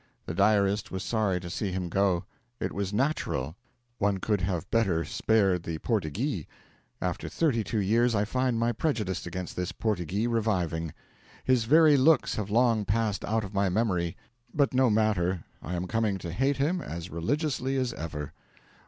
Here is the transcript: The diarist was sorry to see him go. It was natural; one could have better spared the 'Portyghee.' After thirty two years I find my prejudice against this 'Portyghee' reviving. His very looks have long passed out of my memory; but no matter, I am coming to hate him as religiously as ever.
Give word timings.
The 0.25 0.33
diarist 0.33 0.89
was 0.91 1.03
sorry 1.03 1.39
to 1.39 1.47
see 1.47 1.71
him 1.71 1.87
go. 1.87 2.25
It 2.59 2.71
was 2.73 2.91
natural; 2.91 3.55
one 3.99 4.17
could 4.17 4.41
have 4.41 4.67
better 4.71 5.05
spared 5.05 5.61
the 5.61 5.77
'Portyghee.' 5.77 6.47
After 6.99 7.29
thirty 7.29 7.63
two 7.63 7.77
years 7.77 8.15
I 8.15 8.25
find 8.25 8.57
my 8.57 8.71
prejudice 8.71 9.27
against 9.27 9.55
this 9.55 9.71
'Portyghee' 9.71 10.25
reviving. 10.25 10.91
His 11.43 11.65
very 11.65 11.97
looks 11.97 12.33
have 12.33 12.49
long 12.49 12.83
passed 12.83 13.23
out 13.23 13.43
of 13.43 13.53
my 13.53 13.69
memory; 13.69 14.17
but 14.51 14.73
no 14.73 14.89
matter, 14.89 15.43
I 15.61 15.75
am 15.75 15.85
coming 15.85 16.17
to 16.17 16.31
hate 16.31 16.57
him 16.57 16.81
as 16.81 17.11
religiously 17.11 17.77
as 17.77 17.93
ever. 17.93 18.33